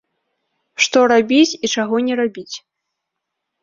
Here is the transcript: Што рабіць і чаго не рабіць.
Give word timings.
Што 0.85 0.99
рабіць 1.13 1.53
і 1.65 1.73
чаго 1.77 1.95
не 2.09 2.13
рабіць. 2.25 2.51